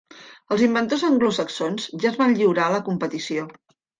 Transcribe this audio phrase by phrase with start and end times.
[0.53, 3.47] Els inventors anglosaxons ja es van lliurar a la competició.